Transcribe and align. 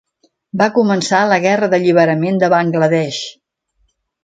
Va 0.61 0.67
començar 0.77 1.19
la 1.33 1.37
Guerra 1.43 1.69
d'Alliberament 1.75 2.41
de 2.45 2.51
Bangla 2.55 2.91
Desh. 2.97 3.23